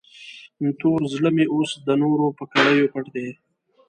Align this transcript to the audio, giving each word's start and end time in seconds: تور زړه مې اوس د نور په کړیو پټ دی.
تور 0.79 0.99
زړه 1.13 1.29
مې 1.35 1.45
اوس 1.53 1.71
د 1.87 1.89
نور 2.01 2.19
په 2.37 2.43
کړیو 2.53 2.91
پټ 2.93 3.05
دی. 3.15 3.27